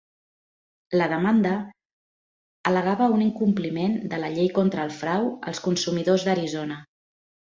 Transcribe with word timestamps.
La 0.99 1.07
demanda 1.09 1.51
al·legava 2.69 3.09
un 3.17 3.21
incompliment 3.27 3.93
de 4.13 4.21
la 4.23 4.31
Llei 4.37 4.49
contra 4.57 4.87
el 4.89 4.95
frau 5.01 5.31
als 5.51 5.63
consumidors 5.69 6.27
d'Arizona. 6.31 6.79